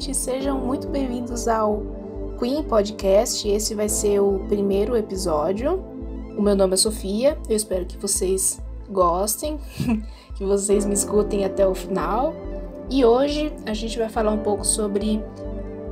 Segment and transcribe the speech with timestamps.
[0.00, 1.82] gente, sejam muito bem-vindos ao
[2.38, 3.46] Queen Podcast.
[3.46, 5.84] Esse vai ser o primeiro episódio.
[6.38, 8.58] O meu nome é Sofia, eu espero que vocês
[8.88, 9.58] gostem,
[10.36, 12.32] que vocês me escutem até o final.
[12.88, 15.22] E hoje a gente vai falar um pouco sobre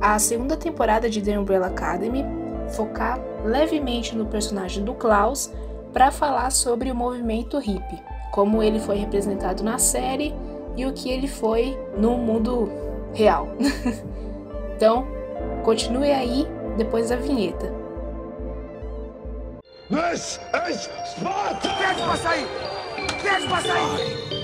[0.01, 2.25] a segunda temporada de The Umbrella Academy,
[2.69, 5.51] focar levemente no personagem do Klaus
[5.93, 8.01] para falar sobre o movimento hippie,
[8.31, 10.33] como ele foi representado na série
[10.75, 13.49] e o que ele foi no mundo real.
[14.75, 15.07] então,
[15.63, 17.73] continue aí depois da vinheta.
[19.89, 21.69] This is Sparta!
[21.77, 22.47] Pede pra sair!
[23.23, 24.39] Pede pra sair!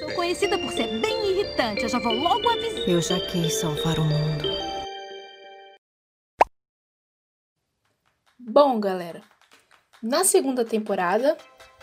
[0.00, 1.84] Sou conhecida por ser bem irritante.
[1.84, 2.88] Eu já vou logo avisar.
[2.88, 4.48] Eu já quis salvar o mundo.
[8.38, 9.22] Bom, galera,
[10.02, 11.36] na segunda temporada,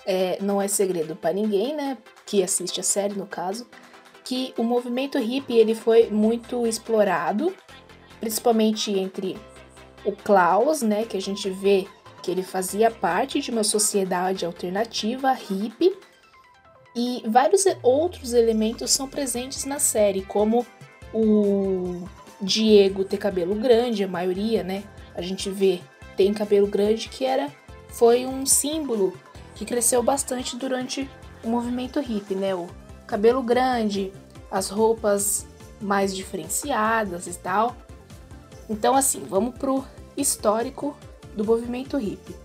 [0.05, 3.68] é, não é segredo para ninguém, né, que assiste a série no caso,
[4.23, 7.53] que o movimento hippie ele foi muito explorado,
[8.20, 9.38] principalmente entre
[10.03, 11.88] o Klaus, né, que a gente vê
[12.22, 15.95] que ele fazia parte de uma sociedade alternativa hippie,
[16.95, 20.66] e vários outros elementos são presentes na série, como
[21.14, 22.08] o
[22.42, 24.83] Diego ter cabelo grande, a maioria, né,
[25.14, 25.81] a gente vê
[26.16, 27.50] tem cabelo grande, que era
[27.89, 29.14] foi um símbolo
[29.56, 31.09] que cresceu bastante durante
[31.44, 32.53] o movimento hippie, né?
[32.53, 32.67] O
[33.08, 34.11] cabelo grande,
[34.52, 35.48] as roupas
[35.81, 37.76] mais diferenciadas e tal.
[38.70, 39.86] Então, assim, vamos pro
[40.17, 40.98] histórico
[41.36, 42.36] do movimento hippie.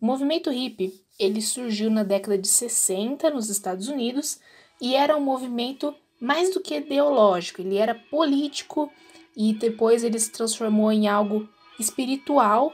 [0.00, 4.40] O movimento hippie, ele surgiu na década de 60 nos Estados Unidos
[4.80, 8.90] e era um movimento mais do que ideológico, ele era político
[9.36, 12.72] e depois ele se transformou em algo espiritual,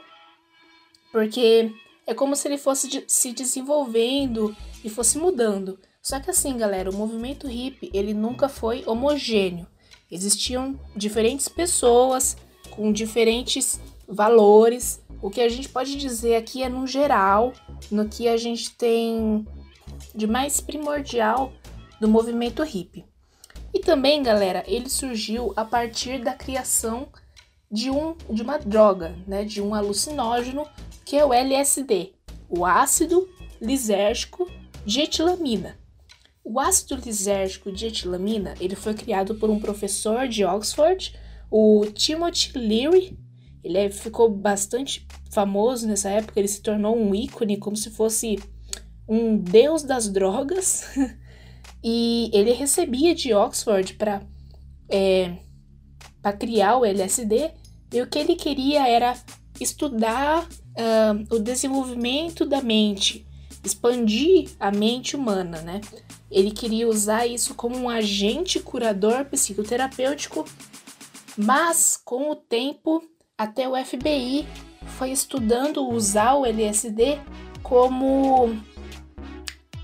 [1.17, 1.73] porque
[2.05, 5.79] é como se ele fosse de, se desenvolvendo e fosse mudando.
[5.99, 9.65] Só que assim, galera, o movimento hippie, ele nunca foi homogêneo.
[10.11, 12.37] Existiam diferentes pessoas
[12.69, 15.01] com diferentes valores.
[15.19, 17.51] O que a gente pode dizer aqui é no geral,
[17.89, 19.43] no que a gente tem
[20.13, 21.51] de mais primordial
[21.99, 23.05] do movimento hippie.
[23.73, 27.09] E também, galera, ele surgiu a partir da criação
[27.71, 30.65] de, um, de uma droga, né, de um alucinógeno,
[31.05, 32.13] que é o LSD,
[32.49, 33.27] o ácido
[33.61, 34.49] lisérgico
[34.85, 35.77] de etilamina.
[36.43, 41.13] O ácido lisérgico de etilamina ele foi criado por um professor de Oxford,
[41.51, 43.19] o Timothy Leary.
[43.63, 48.39] Ele é, ficou bastante famoso nessa época, ele se tornou um ícone, como se fosse
[49.07, 50.85] um deus das drogas.
[51.83, 54.23] E ele recebia de Oxford para
[54.89, 55.37] é,
[56.33, 57.51] criar o LSD,
[57.93, 59.15] e o que ele queria era
[59.59, 63.25] estudar uh, o desenvolvimento da mente,
[63.63, 65.81] expandir a mente humana, né?
[66.29, 70.45] Ele queria usar isso como um agente curador psicoterapêutico,
[71.37, 73.03] mas com o tempo,
[73.37, 74.45] até o FBI
[74.97, 77.19] foi estudando usar o LSD
[77.63, 78.57] como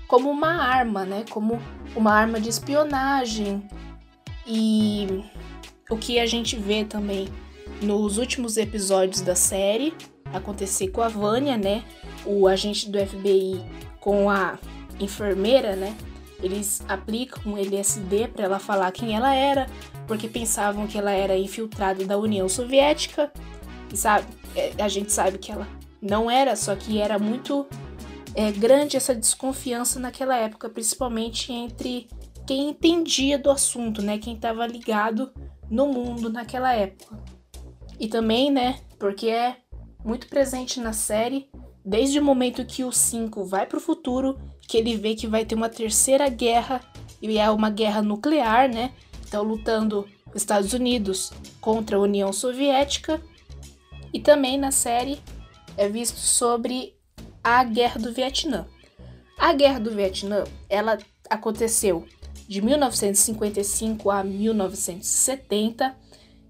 [0.06, 1.24] como uma arma, né?
[1.30, 1.60] Como
[1.96, 3.66] uma arma de espionagem.
[4.46, 5.24] E
[5.90, 7.28] o que a gente vê também
[7.82, 9.94] nos últimos episódios da série
[10.32, 11.84] acontecer com a Vânia, né?
[12.24, 13.60] O agente do FBI
[14.00, 14.58] com a
[14.98, 15.96] enfermeira, né?
[16.42, 19.66] Eles aplicam LSD para ela falar quem ela era,
[20.06, 23.32] porque pensavam que ela era infiltrada da União Soviética.
[23.92, 25.66] E sabe, é, a gente sabe que ela
[26.02, 27.66] não era, só que era muito
[28.34, 32.08] é, grande essa desconfiança naquela época, principalmente entre
[32.46, 34.18] quem entendia do assunto, né?
[34.18, 35.32] Quem estava ligado
[35.74, 37.18] no mundo naquela época.
[37.98, 38.78] E também, né?
[38.96, 39.56] Porque é
[40.04, 41.50] muito presente na série,
[41.84, 45.44] desde o momento que o 5 vai para o futuro, que ele vê que vai
[45.44, 46.80] ter uma terceira guerra,
[47.20, 48.92] e é uma guerra nuclear, né?
[49.26, 53.20] Então, lutando Estados Unidos contra a União Soviética.
[54.12, 55.20] E também na série
[55.76, 56.94] é visto sobre
[57.42, 58.66] a Guerra do Vietnã.
[59.36, 60.98] A Guerra do Vietnã, ela
[61.28, 62.06] aconteceu
[62.48, 65.96] de 1955 a 1970.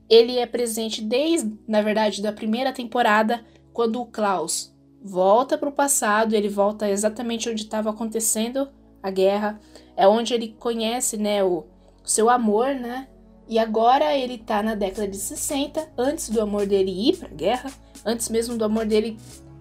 [0.08, 5.73] Ele é presente desde, na verdade, da primeira temporada, quando o Klaus volta para o
[5.73, 8.69] passado, ele volta exatamente onde estava acontecendo
[9.02, 9.61] a guerra,
[9.96, 11.67] é onde ele conhece, né, o
[12.02, 13.08] seu amor, né?
[13.46, 17.35] E agora ele tá na década de 60, antes do amor dele ir para a
[17.35, 17.70] guerra,
[18.05, 19.19] antes mesmo do amor dele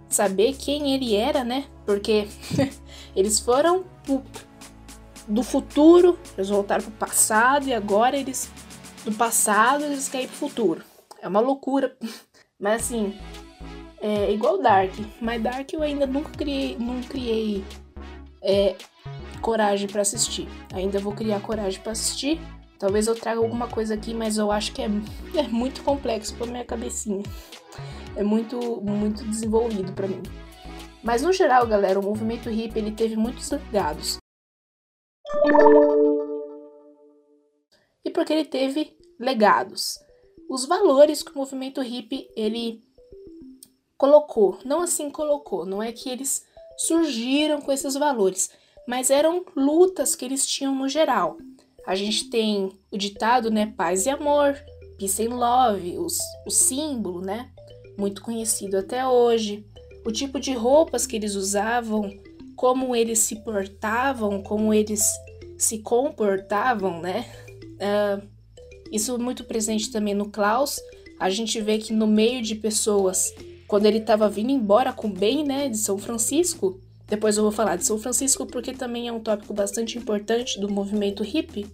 [0.07, 1.65] saber quem ele era, né?
[1.85, 2.27] Porque
[3.13, 3.83] eles foram
[5.27, 8.49] do futuro, eles voltaram pro passado e agora eles
[9.05, 10.83] do passado eles querem ir pro futuro.
[11.21, 11.95] É uma loucura.
[12.59, 13.17] Mas assim,
[13.99, 17.63] é igual Dark, mas Dark eu ainda nunca criei, não criei
[18.41, 18.75] é,
[19.41, 20.47] coragem para assistir.
[20.73, 22.39] Ainda vou criar coragem para assistir.
[22.79, 24.89] Talvez eu traga alguma coisa aqui, mas eu acho que é,
[25.35, 27.23] é muito complexo para minha cabecinha.
[28.15, 30.21] É muito muito desenvolvido para mim.
[31.03, 34.22] Mas no geral, galera, o movimento hippie ele teve muitos legados.
[38.05, 39.99] E porque ele teve legados.
[40.49, 42.83] Os valores que o movimento hippie ele
[43.97, 46.45] colocou, não assim colocou, não é que eles
[46.77, 48.49] surgiram com esses valores,
[48.87, 51.37] mas eram lutas que eles tinham no geral.
[51.85, 54.57] A gente tem o ditado, né, paz e amor,
[54.97, 57.49] peace and love, os, o símbolo, né,
[57.97, 59.65] muito conhecido até hoje,
[60.05, 62.09] o tipo de roupas que eles usavam,
[62.55, 65.11] como eles se portavam, como eles
[65.57, 67.25] se comportavam, né,
[67.75, 68.27] uh,
[68.91, 70.79] isso muito presente também no Klaus.
[71.19, 73.33] A gente vê que no meio de pessoas
[73.73, 76.79] quando ele estava vindo embora com bem, né, de São Francisco.
[77.07, 80.69] Depois eu vou falar de São Francisco porque também é um tópico bastante importante do
[80.69, 81.65] movimento hippie.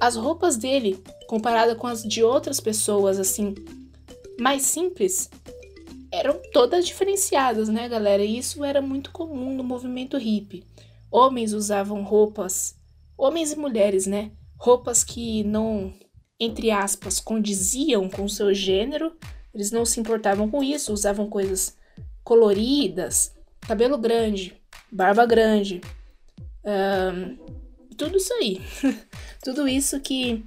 [0.00, 3.54] As roupas dele, comparada com as de outras pessoas assim,
[4.40, 5.30] mais simples,
[6.12, 8.22] eram todas diferenciadas, né, galera?
[8.22, 10.64] E isso era muito comum no movimento hippie.
[11.10, 12.76] Homens usavam roupas,
[13.16, 14.30] homens e mulheres, né?
[14.56, 15.92] Roupas que não,
[16.38, 19.16] entre aspas, condiziam com seu gênero,
[19.54, 21.76] eles não se importavam com isso, usavam coisas
[22.22, 24.54] coloridas, cabelo grande,
[24.90, 25.80] barba grande,
[27.96, 28.60] tudo isso aí.
[29.42, 30.44] tudo isso que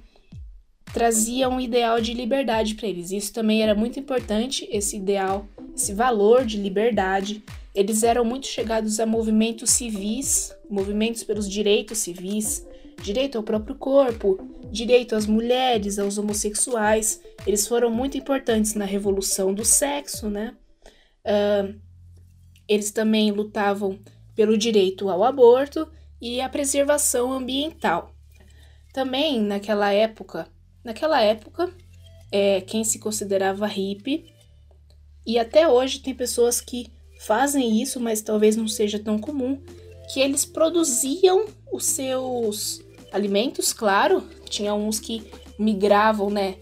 [0.92, 3.10] trazia um ideal de liberdade para eles.
[3.10, 5.46] Isso também era muito importante, esse ideal,
[5.76, 7.44] esse valor de liberdade.
[7.74, 12.66] Eles eram muito chegados a movimentos civis, movimentos pelos direitos civis,
[13.02, 14.38] direito ao próprio corpo,
[14.72, 17.20] direito às mulheres, aos homossexuais.
[17.46, 20.56] Eles foram muito importantes na revolução do sexo, né?
[21.24, 21.78] Uh,
[22.66, 23.98] eles também lutavam
[24.34, 25.86] pelo direito ao aborto
[26.20, 28.14] e à preservação ambiental.
[28.92, 30.48] Também naquela época,
[30.82, 31.70] naquela época,
[32.32, 34.34] é, quem se considerava hippie,
[35.26, 36.86] e até hoje tem pessoas que
[37.18, 39.58] fazem isso, mas talvez não seja tão comum,
[40.12, 42.80] que eles produziam os seus
[43.12, 45.24] alimentos, claro, tinha uns que
[45.58, 46.56] migravam, né,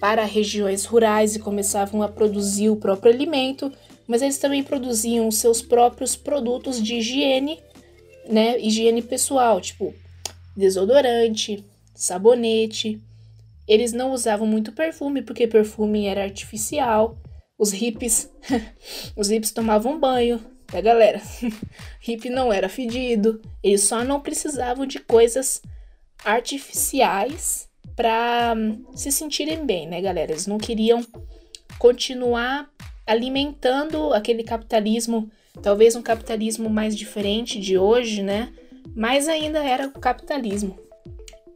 [0.00, 3.70] para regiões rurais e começavam a produzir o próprio alimento,
[4.06, 7.60] mas eles também produziam seus próprios produtos de higiene,
[8.28, 9.94] né, higiene pessoal, tipo
[10.56, 11.64] desodorante,
[11.94, 13.00] sabonete.
[13.66, 17.16] Eles não usavam muito perfume porque perfume era artificial.
[17.62, 18.28] Os hippies,
[19.16, 21.22] os hippies tomavam banho, tá galera?
[22.02, 25.62] Hippie não era fedido, eles só não precisavam de coisas
[26.24, 30.32] artificiais para hum, se sentirem bem, né, galera?
[30.32, 31.06] Eles não queriam
[31.78, 32.68] continuar
[33.06, 35.30] alimentando aquele capitalismo,
[35.62, 38.52] talvez um capitalismo mais diferente de hoje, né?
[38.92, 40.76] Mas ainda era o capitalismo.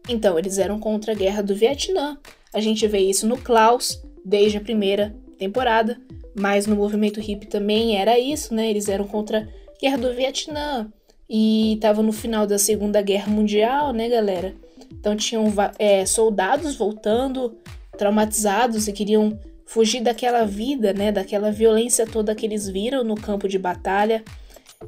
[0.08, 2.16] Então, eles eram contra a guerra do Vietnã.
[2.54, 6.00] A gente vê isso no Klaus desde a primeira temporada,
[6.34, 8.68] mas no movimento hippie também era isso, né?
[8.68, 10.90] Eles eram contra a guerra do Vietnã
[11.28, 14.54] e estavam no final da Segunda Guerra Mundial, né, galera?
[14.92, 17.56] Então tinham é, soldados voltando,
[17.96, 23.48] traumatizados e queriam fugir daquela vida, né, daquela violência toda que eles viram no campo
[23.48, 24.24] de batalha.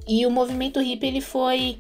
[0.07, 1.79] E o movimento hippie ele foi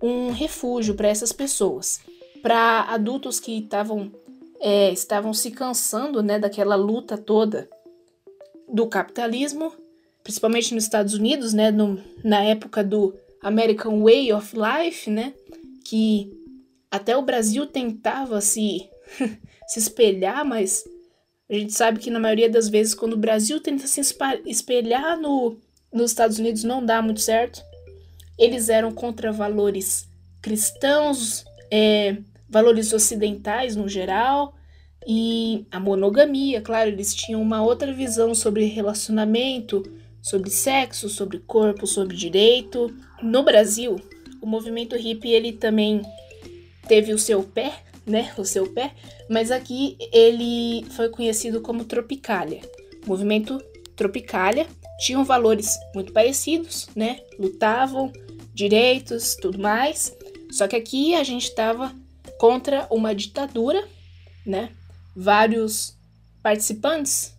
[0.00, 2.00] um refúgio para essas pessoas,
[2.40, 4.12] para adultos que estavam
[4.60, 7.68] é, estavam se cansando, né, daquela luta toda
[8.72, 9.72] do capitalismo,
[10.22, 15.34] principalmente nos Estados Unidos, né, no, na época do American Way of Life, né,
[15.84, 16.30] que
[16.90, 18.88] até o Brasil tentava se,
[19.68, 20.84] se espelhar, mas
[21.50, 24.00] a gente sabe que na maioria das vezes, quando o Brasil tenta se
[24.44, 25.56] espelhar no,
[25.92, 27.62] nos Estados Unidos, não dá muito certo.
[28.38, 30.06] Eles eram contra valores
[30.42, 34.54] cristãos, é, valores ocidentais no geral,
[35.10, 39.82] e a monogamia, claro, eles tinham uma outra visão sobre relacionamento,
[40.20, 42.94] sobre sexo, sobre corpo, sobre direito.
[43.22, 43.96] No Brasil,
[44.38, 46.02] o movimento hippie ele também
[46.86, 47.72] teve o seu pé,
[48.04, 48.34] né?
[48.36, 48.92] O seu pé,
[49.30, 52.60] mas aqui ele foi conhecido como Tropicália.
[53.06, 53.62] Movimento
[53.96, 54.66] Tropicália
[55.00, 57.20] tinham valores muito parecidos, né?
[57.38, 58.12] Lutavam,
[58.52, 60.14] direitos, tudo mais.
[60.50, 61.94] Só que aqui a gente estava
[62.38, 63.88] contra uma ditadura,
[64.44, 64.68] né?
[65.20, 65.98] Vários
[66.40, 67.36] participantes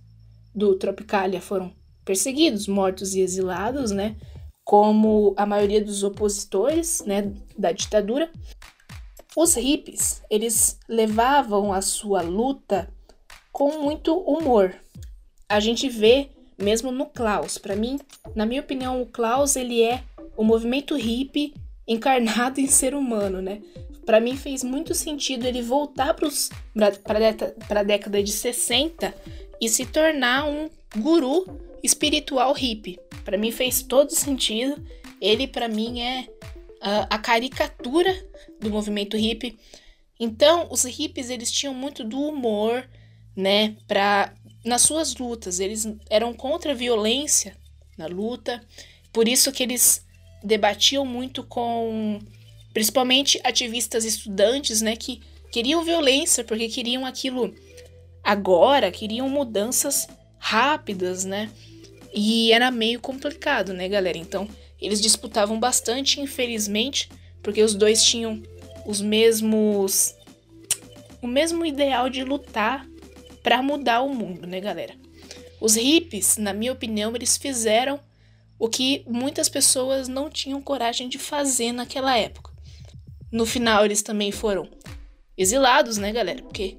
[0.54, 4.18] do Tropicália foram perseguidos, mortos e exilados, né?
[4.66, 8.30] Como a maioria dos opositores, né, da ditadura.
[9.34, 12.94] Os hippies, eles levavam a sua luta
[13.50, 14.76] com muito humor.
[15.48, 17.58] A gente vê mesmo no Klaus.
[17.58, 17.98] Para mim,
[18.36, 20.04] na minha opinião, o Klaus ele é
[20.36, 21.54] o movimento hippie
[21.88, 23.62] encarnado em ser humano, né?
[24.10, 29.14] Para mim fez muito sentido ele voltar para a década de 60
[29.62, 31.46] e se tornar um guru
[31.84, 33.00] espiritual hippie.
[33.24, 34.84] Para mim fez todo sentido.
[35.22, 38.12] Ele para mim é uh, a caricatura
[38.60, 39.60] do movimento hippie.
[40.20, 42.90] Então, os hippies eles tinham muito do humor,
[43.36, 44.34] né, para
[44.66, 47.56] nas suas lutas, eles eram contra a violência
[47.96, 48.60] na luta.
[49.14, 50.04] Por isso que eles
[50.44, 52.20] debatiam muito com
[52.80, 55.20] principalmente ativistas estudantes, né, que
[55.52, 57.54] queriam violência porque queriam aquilo
[58.24, 60.08] agora, queriam mudanças
[60.38, 61.52] rápidas, né?
[62.16, 64.18] E era meio complicado, né, galera?
[64.18, 64.48] Então,
[64.80, 67.10] eles disputavam bastante, infelizmente,
[67.44, 68.42] porque os dois tinham
[68.86, 70.16] os mesmos
[71.22, 72.88] o mesmo ideal de lutar
[73.44, 74.96] para mudar o mundo, né, galera?
[75.60, 78.00] Os hippies, na minha opinião, eles fizeram
[78.58, 82.49] o que muitas pessoas não tinham coragem de fazer naquela época.
[83.32, 84.70] No final, eles também foram
[85.38, 86.42] exilados, né, galera?
[86.42, 86.78] Porque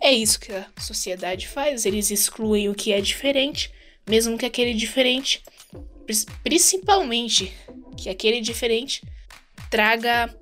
[0.00, 3.70] é isso que a sociedade faz, eles excluem o que é diferente,
[4.08, 5.42] mesmo que aquele diferente,
[6.42, 7.52] principalmente
[7.96, 9.02] que aquele diferente
[9.70, 10.34] traga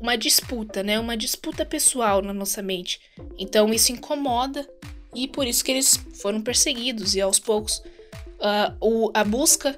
[0.00, 0.98] uma disputa, né?
[0.98, 3.00] Uma disputa pessoal na nossa mente.
[3.38, 4.68] Então isso incomoda
[5.14, 9.76] e por isso que eles foram perseguidos e aos poucos uh, o, a busca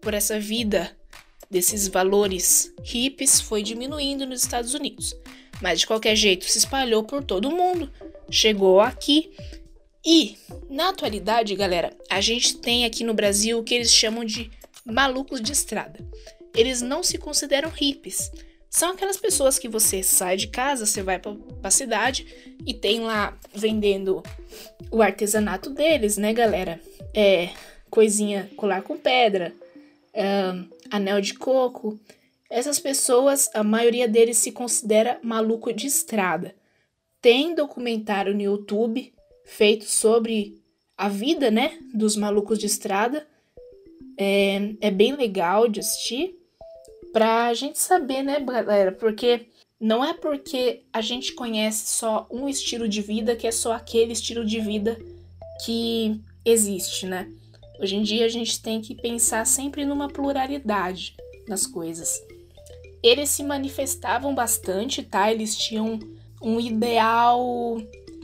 [0.00, 0.94] por essa vida
[1.50, 5.16] desses valores hippies foi diminuindo nos Estados Unidos.
[5.60, 7.90] Mas de qualquer jeito se espalhou por todo o mundo,
[8.30, 9.32] chegou aqui
[10.04, 10.36] e
[10.68, 14.50] na atualidade, galera, a gente tem aqui no Brasil o que eles chamam de
[14.84, 15.98] malucos de estrada.
[16.54, 18.30] Eles não se consideram hippies,
[18.74, 21.32] são aquelas pessoas que você sai de casa, você vai para
[21.62, 22.26] a cidade
[22.66, 24.20] e tem lá vendendo
[24.90, 26.80] o artesanato deles, né, galera?
[27.14, 27.50] É
[27.88, 29.54] coisinha colar com pedra,
[30.12, 30.52] é,
[30.90, 31.98] anel de coco.
[32.50, 36.54] Essas pessoas, a maioria deles se considera maluco de estrada.
[37.20, 39.12] Tem documentário no YouTube
[39.44, 40.62] feito sobre
[40.96, 43.26] a vida, né, dos malucos de estrada.
[44.16, 46.36] É, é bem legal de assistir
[47.12, 48.92] pra gente saber, né, galera?
[48.92, 49.48] Porque
[49.80, 54.12] não é porque a gente conhece só um estilo de vida que é só aquele
[54.12, 54.98] estilo de vida
[55.64, 57.30] que existe, né?
[57.78, 61.16] Hoje em dia a gente tem que pensar sempre numa pluralidade
[61.48, 62.22] nas coisas.
[63.02, 65.30] Eles se manifestavam bastante, tá?
[65.30, 65.98] Eles tinham
[66.40, 67.76] um ideal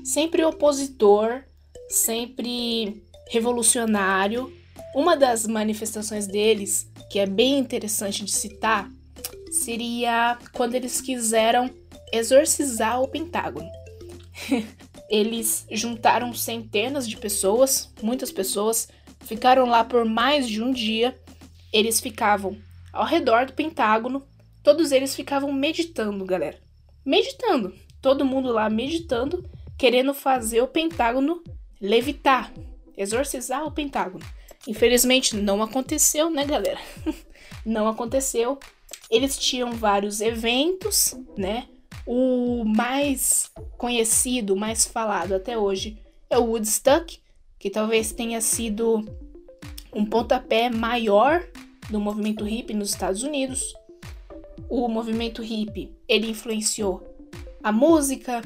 [0.05, 1.43] sempre opositor,
[1.89, 4.53] sempre revolucionário.
[4.95, 8.89] Uma das manifestações deles que é bem interessante de citar,
[9.51, 11.69] seria quando eles quiseram
[12.13, 13.69] exorcizar o Pentágono.
[15.11, 18.89] eles juntaram centenas de pessoas, muitas pessoas,
[19.21, 21.19] ficaram lá por mais de um dia.
[21.73, 22.57] Eles ficavam
[22.93, 24.27] ao redor do Pentágono,
[24.63, 26.59] todos eles ficavam meditando, galera.
[27.05, 29.49] Meditando, todo mundo lá meditando,
[29.79, 31.43] querendo fazer o Pentágono
[31.81, 32.53] levitar,
[32.97, 34.25] exorcizar o Pentágono.
[34.67, 36.81] Infelizmente não aconteceu, né, galera?
[37.65, 38.59] não aconteceu.
[39.11, 41.69] Eles tinham vários eventos, né?
[42.07, 45.99] O mais conhecido, mais falado até hoje
[46.29, 47.21] é o Woodstock,
[47.61, 49.05] que talvez tenha sido
[49.95, 51.47] um pontapé maior
[51.89, 53.73] do movimento hippie nos Estados Unidos.
[54.69, 57.07] O movimento hippie, ele influenciou
[57.63, 58.43] a música,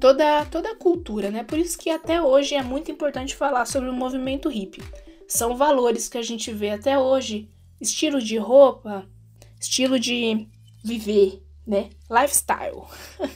[0.00, 1.44] toda, toda a cultura, né?
[1.44, 4.82] Por isso que até hoje é muito importante falar sobre o movimento hippie
[5.26, 7.48] são valores que a gente vê até hoje.
[7.80, 9.06] Estilo de roupa,
[9.60, 10.46] estilo de
[10.82, 11.90] viver, né?
[12.08, 12.84] Lifestyle.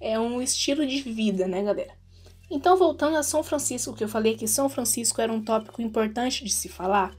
[0.00, 1.97] é um estilo de vida, né, galera?
[2.50, 6.44] Então, voltando a São Francisco, que eu falei que São Francisco era um tópico importante
[6.44, 7.14] de se falar.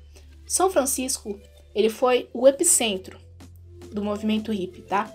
[0.45, 1.39] São Francisco,
[1.75, 3.19] ele foi o epicentro
[3.91, 5.13] do movimento hippie, tá?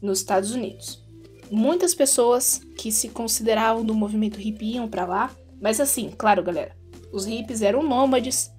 [0.00, 1.02] Nos Estados Unidos.
[1.50, 6.74] Muitas pessoas que se consideravam do movimento hippie iam para lá, mas assim, claro, galera,
[7.12, 8.50] os hippies eram nômades.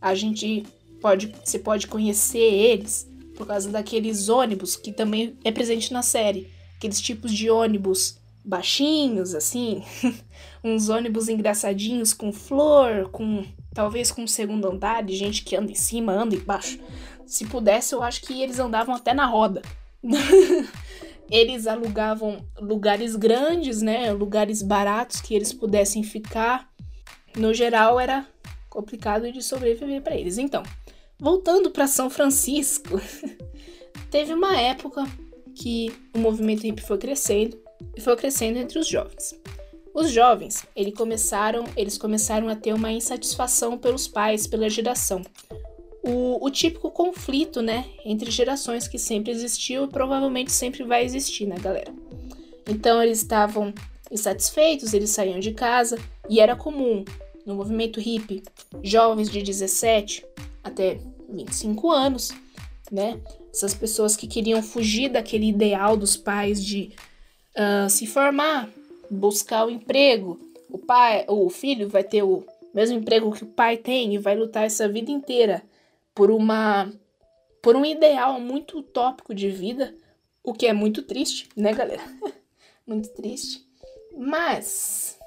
[0.00, 0.64] A gente
[1.00, 6.50] pode, você pode conhecer eles por causa daqueles ônibus que também é presente na série,
[6.76, 9.82] aqueles tipos de ônibus baixinhos assim,
[10.62, 15.74] uns ônibus engraçadinhos com flor, com talvez com segundo andar, de gente que anda em
[15.74, 16.78] cima, anda embaixo.
[17.26, 19.60] Se pudesse, eu acho que eles andavam até na roda.
[21.28, 26.70] eles alugavam lugares grandes, né, lugares baratos que eles pudessem ficar
[27.36, 28.26] no geral era
[28.70, 30.38] complicado de sobreviver para eles.
[30.38, 30.62] Então,
[31.18, 33.00] voltando para São Francisco,
[34.08, 35.04] teve uma época
[35.54, 37.65] que o movimento hippie foi crescendo
[37.96, 39.34] e foi crescendo entre os jovens.
[39.94, 45.22] Os jovens, eles começaram, eles começaram a ter uma insatisfação pelos pais, pela geração.
[46.02, 51.46] O, o típico conflito, né, entre gerações que sempre existiu e provavelmente sempre vai existir,
[51.46, 51.92] né, galera?
[52.68, 53.72] Então eles estavam
[54.10, 57.04] insatisfeitos, eles saíam de casa e era comum
[57.46, 58.42] no movimento hippie
[58.82, 60.26] jovens de 17
[60.62, 62.32] até 25 anos,
[62.90, 63.20] né?
[63.52, 66.92] Essas pessoas que queriam fugir daquele ideal dos pais de
[67.56, 68.68] uh, se formar,
[69.10, 70.38] buscar o emprego.
[70.70, 72.44] O pai, o filho vai ter o
[72.74, 75.62] mesmo emprego que o pai tem e vai lutar essa vida inteira
[76.14, 76.92] por uma
[77.62, 79.92] por um ideal muito utópico de vida,
[80.44, 82.02] o que é muito triste, né, galera?
[82.86, 83.66] muito triste.
[84.16, 85.18] Mas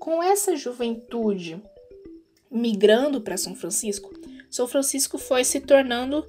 [0.00, 1.62] com essa juventude
[2.50, 4.12] migrando para São Francisco,
[4.50, 6.26] São Francisco foi se tornando,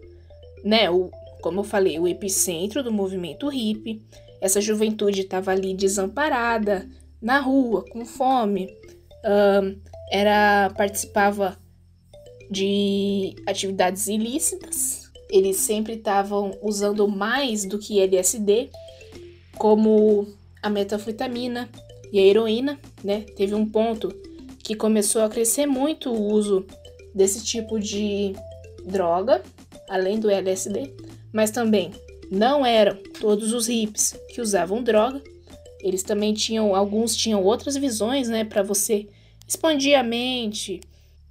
[0.63, 1.09] né, o,
[1.41, 4.01] como eu falei, o epicentro do movimento hippie.
[4.39, 6.87] Essa juventude estava ali desamparada,
[7.21, 8.65] na rua, com fome,
[9.23, 9.79] uh,
[10.11, 11.57] era participava
[12.49, 15.11] de atividades ilícitas.
[15.29, 18.69] Eles sempre estavam usando mais do que LSD,
[19.57, 20.27] como
[20.61, 21.69] a metafetamina
[22.11, 23.21] e a heroína, né?
[23.35, 24.09] Teve um ponto
[24.63, 26.65] que começou a crescer muito o uso
[27.13, 28.33] desse tipo de
[28.85, 29.41] droga,
[29.89, 30.93] além do LSD,
[31.33, 31.91] mas também
[32.31, 35.21] não eram todos os hippies que usavam droga.
[35.79, 39.07] Eles também tinham, alguns tinham outras visões, né, para você
[39.47, 40.81] expandir a mente,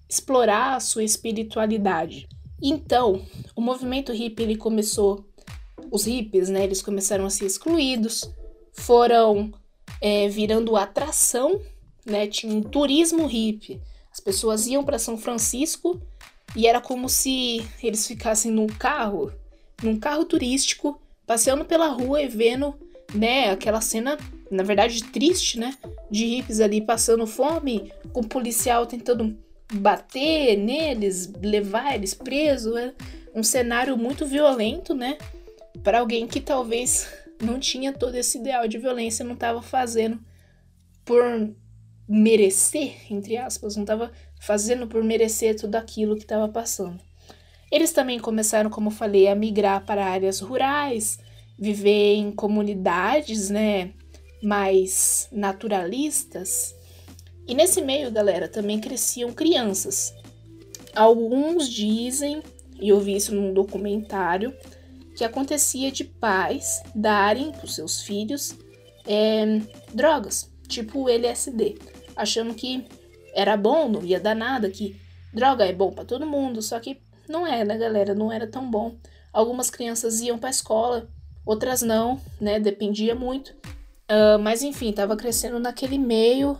[0.08, 2.28] explorar a sua espiritualidade.
[2.62, 3.22] Então,
[3.54, 5.26] o movimento hippie ele começou,
[5.90, 8.30] os hippies, né, eles começaram a ser excluídos,
[8.72, 9.52] foram
[10.00, 11.60] é, virando atração
[12.06, 12.26] né?
[12.28, 13.82] Tinha um turismo hippie.
[14.10, 16.00] As pessoas iam para São Francisco
[16.54, 19.32] e era como se eles ficassem num carro,
[19.82, 22.74] num carro turístico, passeando pela rua e vendo,
[23.14, 24.16] né, aquela cena,
[24.50, 25.76] na verdade, triste, né,
[26.10, 29.36] de hippies ali passando fome, com o policial tentando
[29.72, 32.94] bater neles, levar eles presos, é
[33.34, 35.18] um cenário muito violento, né,
[35.82, 37.08] para alguém que talvez
[37.42, 40.18] não tinha todo esse ideal de violência, não estava fazendo
[41.04, 41.22] por
[42.08, 47.00] merecer, entre aspas, não estava fazendo por merecer tudo aquilo que estava passando.
[47.70, 51.18] Eles também começaram, como falei, a migrar para áreas rurais,
[51.58, 53.92] viver em comunidades, né,
[54.42, 56.74] mais naturalistas.
[57.46, 60.14] E nesse meio, galera, também cresciam crianças.
[60.94, 62.42] Alguns dizem,
[62.80, 64.54] e eu vi isso num documentário,
[65.16, 68.56] que acontecia de pais darem para os seus filhos
[69.06, 69.60] é,
[69.94, 71.76] drogas, tipo LSD
[72.16, 72.86] achando que
[73.34, 74.96] era bom, não ia dar nada, que
[75.32, 78.14] droga é bom para todo mundo, só que não é, né, galera?
[78.14, 78.96] Não era tão bom.
[79.32, 81.08] Algumas crianças iam para escola,
[81.44, 82.58] outras não, né?
[82.58, 83.50] Dependia muito.
[84.10, 86.58] Uh, mas enfim, estava crescendo naquele meio.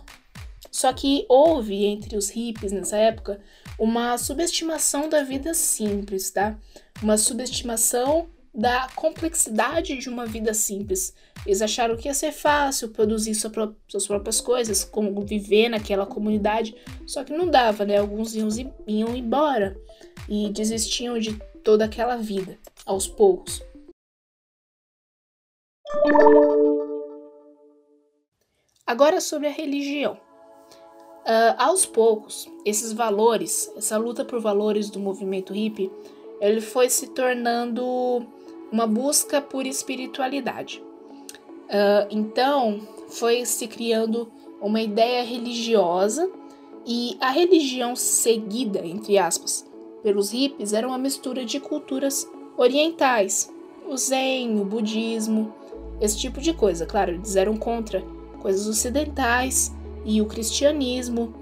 [0.71, 3.39] Só que houve entre os hippies nessa época
[3.79, 6.57] uma subestimação da vida simples, tá?
[7.01, 11.13] Uma subestimação da complexidade de uma vida simples.
[11.45, 16.05] Eles acharam que ia ser fácil produzir sua pró suas próprias coisas, como viver naquela
[16.05, 16.75] comunidade,
[17.05, 17.97] só que não dava, né?
[17.97, 18.49] Alguns iam,
[18.87, 19.77] iam embora
[20.27, 23.61] e desistiam de toda aquela vida, aos poucos.
[28.85, 30.13] Agora sobre a religião.
[31.25, 35.91] Uh, aos poucos, esses valores, essa luta por valores do movimento hippie,
[36.39, 38.25] ele foi se tornando
[38.71, 40.81] uma busca por espiritualidade.
[41.65, 46.31] Uh, então, foi se criando uma ideia religiosa
[46.85, 49.69] e a religião seguida, entre aspas,
[50.07, 53.53] pelos hippies era uma mistura de culturas orientais,
[53.85, 55.53] o zen, o budismo,
[55.99, 56.85] esse tipo de coisa.
[56.85, 58.01] Claro, eles eram contra
[58.39, 61.33] coisas ocidentais e o cristianismo.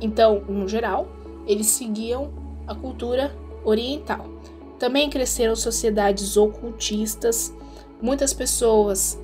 [0.00, 1.08] Então, no geral,
[1.44, 2.30] eles seguiam
[2.68, 4.26] a cultura oriental.
[4.78, 7.52] Também cresceram sociedades ocultistas.
[8.00, 9.20] Muitas pessoas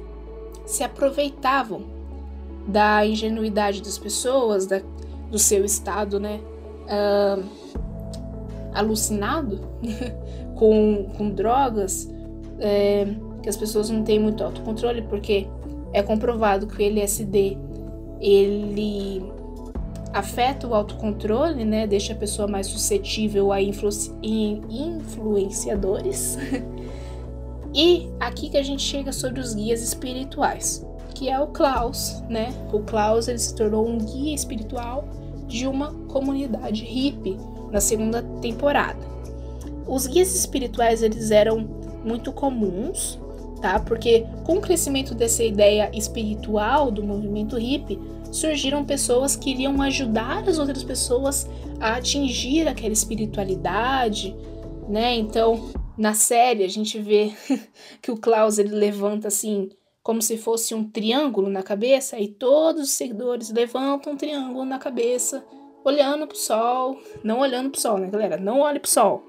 [0.66, 1.84] se aproveitavam
[2.66, 4.82] da ingenuidade das pessoas, da,
[5.30, 6.40] do seu estado, né?
[6.86, 7.59] Uh,
[8.74, 9.60] alucinado
[10.56, 12.10] com, com drogas,
[12.58, 13.06] é,
[13.42, 15.46] que as pessoas não têm muito autocontrole, porque
[15.92, 17.56] é comprovado que o LSD
[18.20, 19.22] ele
[20.12, 21.86] afeta o autocontrole, né?
[21.86, 23.88] Deixa a pessoa mais suscetível a influ
[24.22, 26.36] influenciadores.
[27.74, 32.52] e aqui que a gente chega sobre os guias espirituais, que é o Klaus, né?
[32.72, 35.08] O Klaus ele se tornou um guia espiritual
[35.46, 37.36] de uma comunidade hippie
[37.70, 38.98] na segunda temporada.
[39.86, 41.58] Os guias espirituais eles eram
[42.04, 43.18] muito comuns
[43.60, 43.78] tá?
[43.78, 47.98] Porque com o crescimento dessa ideia espiritual do movimento hippie,
[48.32, 54.34] surgiram pessoas que iriam ajudar as outras pessoas a atingir aquela espiritualidade,
[54.88, 55.16] né?
[55.16, 57.32] Então, na série a gente vê
[58.00, 59.68] que o Klaus ele levanta assim
[60.02, 64.78] como se fosse um triângulo na cabeça e todos os seguidores levantam um triângulo na
[64.78, 65.44] cabeça,
[65.84, 68.36] olhando pro sol, não olhando pro sol, né, galera?
[68.36, 69.22] Não olhe pro sol.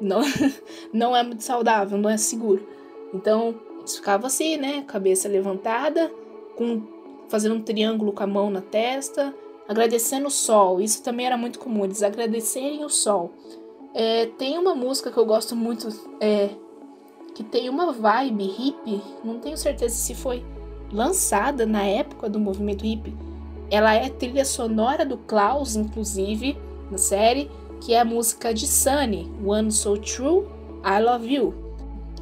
[0.00, 0.20] Não,
[0.92, 2.66] não é muito saudável, não é seguro.
[3.12, 4.82] Então, eles ficavam assim, né?
[4.86, 6.10] Cabeça levantada,
[6.56, 9.34] com fazendo um triângulo com a mão na testa,
[9.68, 10.80] agradecendo o sol.
[10.80, 13.30] Isso também era muito comum, eles agradecerem o sol.
[13.94, 15.88] É, tem uma música que eu gosto muito,
[16.20, 16.50] é,
[17.34, 20.44] que tem uma vibe hippie, não tenho certeza se foi
[20.90, 23.14] lançada na época do movimento hippie.
[23.70, 26.56] Ela é trilha sonora do Klaus, inclusive,
[26.90, 27.50] na série,
[27.80, 30.46] que é a música de Sunny, One So True,
[30.84, 31.54] I Love You.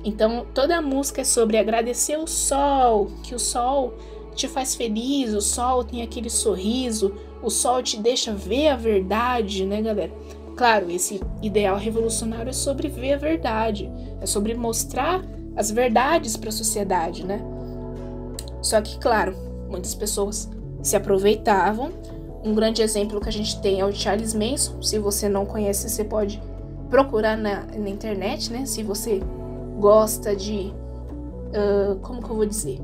[0.05, 3.95] Então, toda a música é sobre agradecer o sol, que o sol
[4.35, 9.65] te faz feliz, o sol tem aquele sorriso, o sol te deixa ver a verdade,
[9.65, 10.13] né, galera?
[10.57, 15.23] Claro, esse ideal revolucionário é sobre ver a verdade, é sobre mostrar
[15.57, 17.41] as verdades para a sociedade, né?
[18.63, 19.35] Só que, claro,
[19.69, 20.49] muitas pessoas
[20.87, 21.91] se aproveitavam.
[22.45, 24.81] Um grande exemplo que a gente tem é o Charles Manson.
[24.81, 26.41] Se você não conhece, você pode
[26.89, 28.65] procurar na, na internet, né?
[28.67, 29.21] Se você
[29.81, 30.73] gosta de.
[31.49, 32.79] Uh, como que eu vou dizer?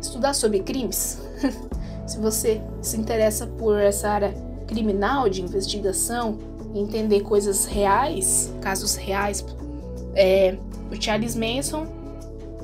[0.00, 1.20] Estudar sobre crimes.
[2.06, 4.34] se você se interessa por essa área
[4.66, 6.38] criminal de investigação,
[6.74, 9.44] entender coisas reais, casos reais,
[10.14, 10.56] é,
[10.90, 11.86] o Charles Manson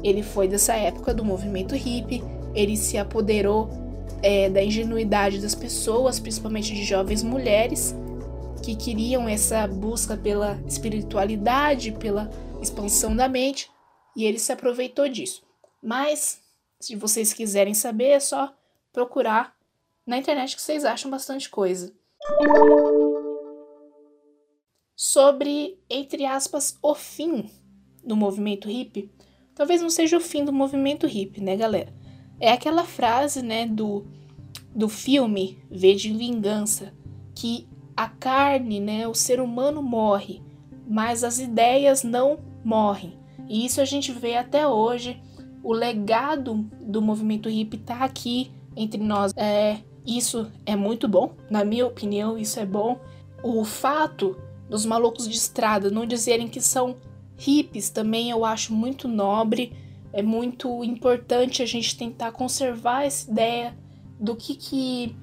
[0.02, 3.81] ele foi dessa época do movimento hippie, ele se apoderou
[4.22, 7.94] é, da ingenuidade das pessoas, principalmente de jovens mulheres,
[8.62, 12.30] que queriam essa busca pela espiritualidade, pela
[12.60, 13.68] expansão da mente,
[14.16, 15.42] e ele se aproveitou disso.
[15.82, 16.40] Mas,
[16.78, 18.54] se vocês quiserem saber, é só
[18.92, 19.56] procurar
[20.06, 21.92] na internet que vocês acham bastante coisa.
[24.94, 27.50] Sobre, entre aspas, o fim
[28.04, 29.10] do movimento hippie,
[29.54, 31.92] talvez não seja o fim do movimento hippie, né, galera?
[32.42, 34.04] É aquela frase, né, do,
[34.74, 36.92] do filme V de Vingança,
[37.36, 40.42] que a carne, né, o ser humano morre,
[40.84, 43.16] mas as ideias não morrem.
[43.48, 45.22] E isso a gente vê até hoje.
[45.62, 49.32] O legado do movimento hippie está aqui entre nós.
[49.36, 52.98] É, isso é muito bom, na minha opinião, isso é bom.
[53.40, 54.36] O fato
[54.68, 56.96] dos malucos de estrada não dizerem que são
[57.36, 59.72] hippies também eu acho muito nobre.
[60.12, 63.76] É muito importante a gente tentar conservar essa ideia
[64.20, 65.16] do que, que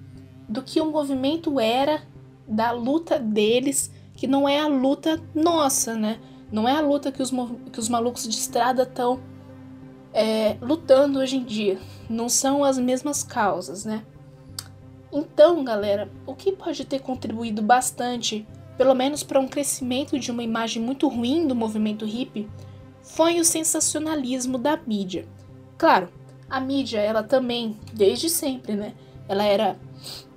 [0.47, 2.02] do que o movimento era,
[2.47, 6.19] da luta deles, que não é a luta nossa, né?
[6.52, 7.32] Não é a luta que os,
[7.71, 9.19] que os malucos de estrada estão
[10.12, 11.80] é, lutando hoje em dia.
[12.10, 14.04] Não são as mesmas causas, né?
[15.12, 18.47] Então, galera, o que pode ter contribuído bastante,
[18.78, 22.49] pelo menos para um crescimento de uma imagem muito ruim do movimento hippie,
[23.10, 25.28] foi o sensacionalismo da mídia.
[25.78, 26.10] Claro,
[26.50, 28.93] a mídia, ela também, desde sempre, né?
[29.28, 29.80] Ela era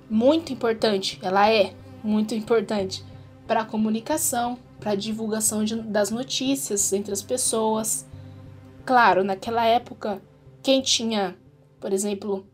[0.09, 3.03] muito importante, ela é muito importante
[3.45, 8.07] para a comunicação, para a divulgação de, das notícias entre as pessoas.
[8.85, 10.21] Claro, naquela época,
[10.61, 11.37] quem tinha,
[11.79, 12.45] por exemplo,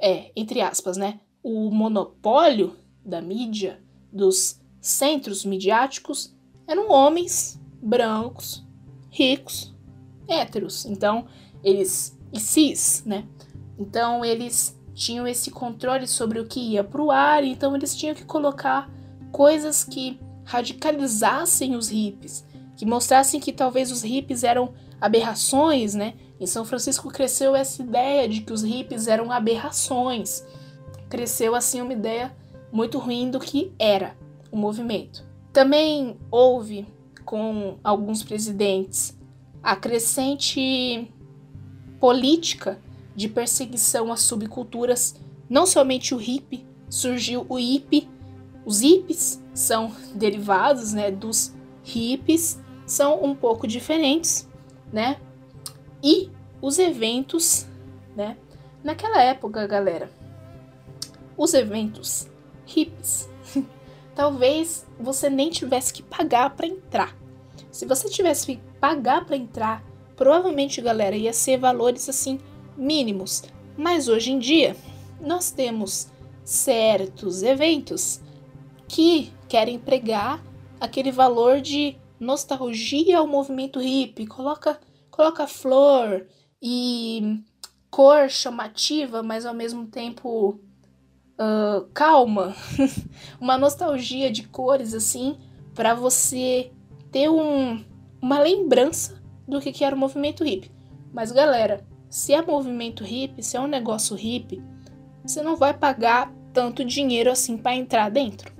[0.00, 3.80] é, entre aspas, né, o monopólio da mídia,
[4.12, 6.34] dos centros midiáticos,
[6.66, 8.65] eram homens brancos,
[9.16, 9.74] ricos,
[10.28, 10.84] héteros.
[10.84, 11.26] Então,
[11.64, 13.24] eles e cis, né?
[13.78, 18.14] Então, eles tinham esse controle sobre o que ia para o ar, então eles tinham
[18.14, 18.90] que colocar
[19.32, 26.14] coisas que radicalizassem os hippies, que mostrassem que talvez os hippies eram aberrações, né?
[26.38, 30.44] Em São Francisco cresceu essa ideia de que os hippies eram aberrações.
[31.08, 32.34] Cresceu assim uma ideia
[32.70, 34.14] muito ruim do que era
[34.50, 35.24] o movimento.
[35.52, 36.86] Também houve
[37.26, 39.14] com alguns presidentes
[39.62, 41.12] a crescente
[42.00, 42.80] política
[43.14, 45.16] de perseguição às subculturas,
[45.50, 48.08] não somente o hippie, surgiu o hippie
[48.66, 54.48] os hippies são derivados, né, dos hippies, são um pouco diferentes,
[54.92, 55.18] né?
[56.02, 56.28] E
[56.60, 57.64] os eventos,
[58.16, 58.36] né?
[58.82, 60.10] Naquela época, galera,
[61.36, 62.28] os eventos
[62.66, 63.30] hippies,
[64.16, 67.14] talvez você nem tivesse que pagar para entrar.
[67.70, 69.84] Se você tivesse que pagar para entrar,
[70.16, 72.40] provavelmente, galera, ia ser valores assim
[72.76, 73.44] mínimos.
[73.76, 74.74] Mas hoje em dia,
[75.20, 76.08] nós temos
[76.42, 78.22] certos eventos
[78.88, 80.42] que querem pregar
[80.80, 86.26] aquele valor de nostalgia ao movimento hippie, coloca, coloca flor
[86.62, 87.42] e
[87.90, 90.58] cor chamativa, mas ao mesmo tempo
[91.38, 92.54] uh, calma,
[93.40, 95.36] uma nostalgia de cores assim,
[95.74, 96.70] para você
[97.10, 97.84] ter um,
[98.20, 100.70] uma lembrança do que, que era o movimento hippie.
[101.12, 104.62] Mas galera, se é movimento hippie, se é um negócio hippie,
[105.24, 108.52] você não vai pagar tanto dinheiro assim para entrar dentro.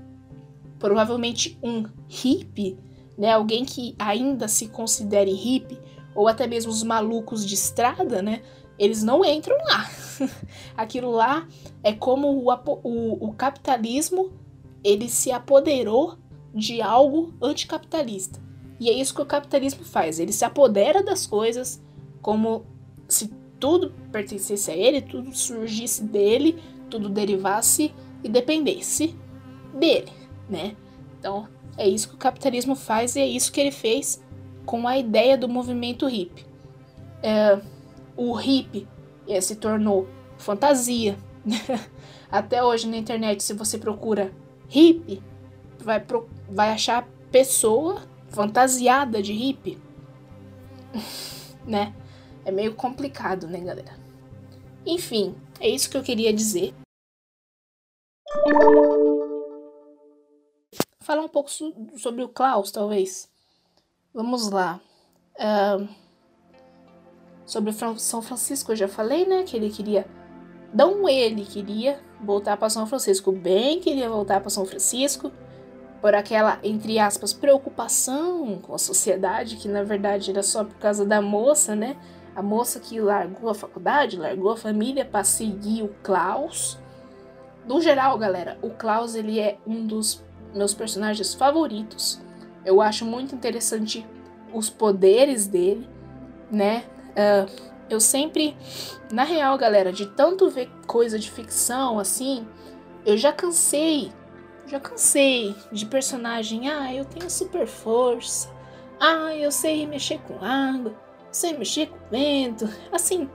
[0.78, 2.78] Provavelmente um hippie,
[3.16, 5.80] né, alguém que ainda se considere hippie,
[6.14, 8.42] ou até mesmo os malucos de estrada, né,
[8.78, 9.90] eles não entram lá.
[10.76, 11.46] Aquilo lá
[11.82, 14.32] é como o, o, o capitalismo
[14.82, 16.16] ele se apoderou
[16.54, 18.40] de algo anticapitalista.
[18.78, 20.20] E é isso que o capitalismo faz.
[20.20, 21.82] Ele se apodera das coisas
[22.20, 22.64] como
[23.08, 29.14] se tudo pertencesse a ele, tudo surgisse dele, tudo derivasse e dependesse
[29.72, 30.12] dele,
[30.48, 30.76] né?
[31.18, 34.22] Então, é isso que o capitalismo faz e é isso que ele fez
[34.64, 36.44] com a ideia do movimento hippie.
[37.22, 37.60] É,
[38.16, 38.88] o hippie
[39.28, 41.18] é, se tornou fantasia.
[42.30, 44.32] Até hoje na internet, se você procura
[44.68, 45.22] hippie,
[45.78, 49.78] vai, pro, vai achar pessoa fantasiada de hippie.
[51.66, 51.94] né?
[52.44, 53.98] É meio complicado, né, galera?
[54.84, 56.74] Enfim, é isso que eu queria dizer.
[61.00, 61.50] Falar um pouco
[61.96, 63.28] sobre o Klaus, talvez.
[64.12, 64.80] Vamos lá.
[65.34, 65.88] Uh,
[67.46, 69.44] sobre São Francisco, eu já falei, né?
[69.44, 70.04] Que ele queria.
[70.74, 75.30] Não ele queria voltar para São Francisco, bem queria voltar para São Francisco
[76.00, 81.06] por aquela, entre aspas, preocupação com a sociedade, que na verdade era só por causa
[81.06, 81.96] da moça, né?
[82.34, 86.78] A moça que largou a faculdade, largou a família para seguir o Klaus.
[87.66, 90.22] No geral, galera, o Klaus ele é um dos
[90.54, 92.20] meus personagens favoritos.
[92.64, 94.06] Eu acho muito interessante
[94.52, 95.88] os poderes dele,
[96.50, 96.84] né?
[97.16, 97.50] Uh,
[97.88, 98.56] eu sempre,
[99.12, 102.46] na real, galera, de tanto ver coisa de ficção assim,
[103.04, 104.12] eu já cansei,
[104.66, 106.68] já cansei de personagem.
[106.68, 108.50] Ah, eu tenho super força.
[109.00, 110.94] Ah, eu sei mexer com água
[111.36, 112.68] sem mexer com vento.
[112.90, 113.28] Assim,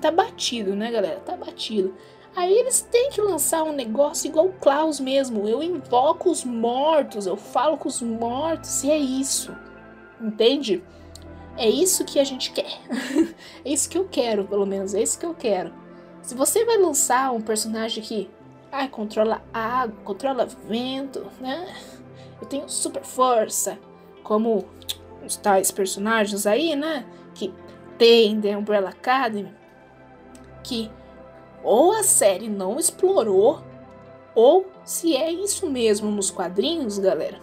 [0.00, 1.20] tá batido, né, galera?
[1.20, 1.94] Tá batido.
[2.34, 5.46] Aí eles têm que lançar um negócio igual o Klaus mesmo.
[5.46, 9.54] Eu invoco os mortos, eu falo com os mortos, e é isso.
[10.20, 10.82] Entende?
[11.56, 12.78] É isso que a gente quer.
[13.64, 14.94] é isso que eu quero, pelo menos.
[14.94, 15.72] É isso que eu quero.
[16.22, 18.30] Se você vai lançar um personagem que
[18.70, 21.74] ai, controla água, controla vento, né?
[22.40, 23.78] Eu tenho super força,
[24.22, 24.64] como
[25.24, 27.04] os tais personagens aí, né?
[27.34, 27.52] Que
[27.98, 29.54] tem The Umbrella Academy,
[30.64, 30.90] que
[31.62, 33.62] ou a série não explorou,
[34.34, 37.38] ou se é isso mesmo nos quadrinhos, galera.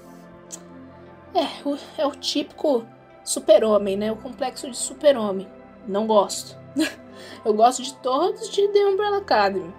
[1.34, 2.86] É, é o típico
[3.30, 4.12] super-homem, né?
[4.12, 5.48] O complexo de super-homem.
[5.88, 6.58] Não gosto.
[7.46, 9.74] Eu gosto de todos de The Umbrella Academy.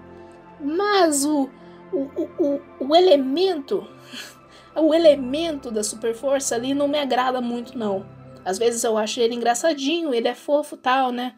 [0.61, 1.51] Mas o,
[1.93, 1.99] o,
[2.39, 3.87] o, o elemento
[4.77, 8.07] o elemento da super força ali não me agrada muito, não.
[8.45, 11.35] Às vezes eu acho ele engraçadinho, ele é fofo tal, né?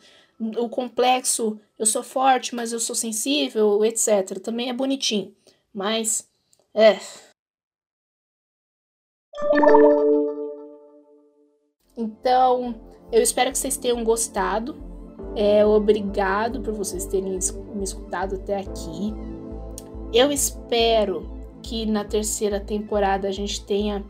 [0.58, 4.38] O complexo, eu sou forte, mas eu sou sensível, etc.
[4.42, 5.34] Também é bonitinho.
[5.72, 6.28] Mas,
[6.74, 6.98] é.
[12.22, 12.76] Então,
[13.10, 14.76] eu espero que vocês tenham gostado.
[15.34, 19.12] É, obrigado por vocês terem me escutado até aqui.
[20.14, 21.28] Eu espero
[21.60, 24.04] que na terceira temporada a gente tenha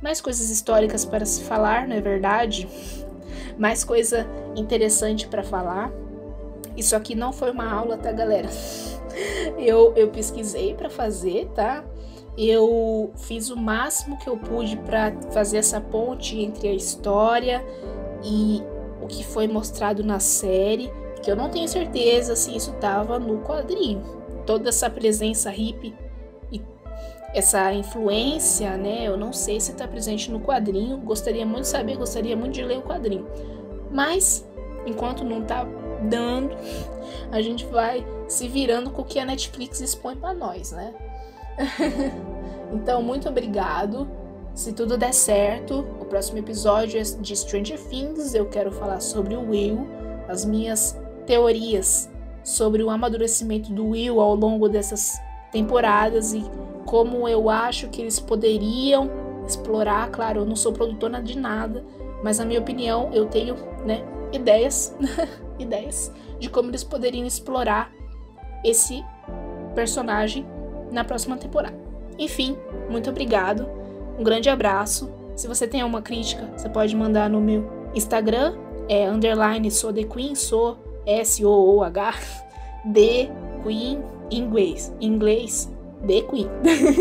[0.00, 2.68] mais coisas históricas para se falar, não é verdade?
[3.58, 4.24] Mais coisa
[4.54, 5.92] interessante para falar.
[6.76, 8.48] Isso aqui não foi uma aula, tá, galera?
[9.58, 11.84] Eu, eu pesquisei para fazer, tá?
[12.36, 17.64] Eu fiz o máximo que eu pude para fazer essa ponte entre a história
[18.24, 18.62] e
[19.02, 20.90] o que foi mostrado na série,
[21.22, 24.02] que eu não tenho certeza se isso estava no quadrinho.
[24.46, 25.94] Toda essa presença hippie
[27.34, 29.04] essa influência, né?
[29.06, 30.98] Eu não sei se está presente no quadrinho.
[30.98, 33.26] Gostaria muito de saber, gostaria muito de ler o quadrinho.
[33.90, 34.46] Mas,
[34.86, 35.66] enquanto não está
[36.02, 36.54] dando,
[37.32, 40.94] a gente vai se virando com o que a Netflix expõe para nós, né?
[42.72, 44.08] então, muito obrigado.
[44.54, 48.34] Se tudo der certo, o próximo episódio é de Stranger Things.
[48.34, 49.86] Eu quero falar sobre o Will,
[50.28, 52.10] as minhas teorias
[52.44, 55.18] sobre o amadurecimento do Will ao longo dessas
[55.50, 56.44] temporadas e
[56.84, 59.10] como eu acho que eles poderiam
[59.46, 60.10] explorar.
[60.10, 61.84] Claro, eu não sou produtora de nada,
[62.22, 63.54] mas na minha opinião eu tenho,
[63.86, 64.94] né, ideias,
[65.58, 67.92] ideias de como eles poderiam explorar
[68.64, 69.04] esse
[69.74, 70.46] personagem
[70.92, 71.76] na próxima temporada.
[72.18, 72.56] Enfim,
[72.90, 73.68] muito obrigado.
[74.18, 75.10] Um grande abraço.
[75.34, 78.54] Se você tem alguma crítica, você pode mandar no meu Instagram,
[78.88, 82.14] é underline sou The Queen, sou S-O-O-H,
[82.92, 83.30] The
[83.62, 84.94] Queen, inglês.
[85.00, 85.72] Inglês,
[86.06, 86.48] The Queen.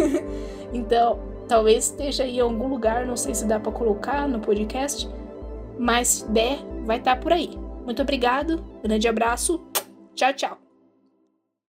[0.73, 5.09] então, talvez esteja aí em algum lugar, não sei se dá para colocar no podcast,
[5.77, 7.51] mas se der, vai estar tá por aí.
[7.85, 9.61] Muito obrigado, grande abraço,
[10.15, 10.60] tchau, tchau.